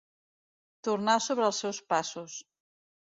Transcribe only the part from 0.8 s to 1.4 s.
Tornar